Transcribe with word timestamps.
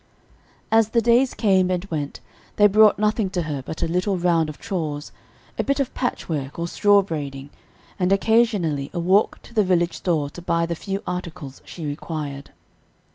As 0.71 0.89
the 0.89 0.99
days 1.01 1.35
came 1.35 1.69
and 1.69 1.85
went, 1.91 2.21
they 2.55 2.65
brought 2.65 2.97
nothing 2.97 3.29
to 3.29 3.43
her 3.43 3.61
but 3.61 3.83
a 3.83 3.87
little 3.87 4.17
round 4.17 4.49
of 4.49 4.59
chores, 4.59 5.11
a 5.59 5.63
bit 5.63 5.79
of 5.79 5.93
patchwork, 5.93 6.57
or 6.57 6.67
straw 6.67 7.03
braiding, 7.03 7.51
and 7.99 8.11
occasionally 8.11 8.89
a 8.95 8.99
walk 8.99 9.39
to 9.43 9.53
the 9.53 9.63
village 9.63 9.97
store 9.97 10.31
to 10.31 10.41
buy 10.41 10.65
the 10.65 10.73
few 10.75 11.03
articles 11.05 11.61
she 11.65 11.85
required. 11.85 12.49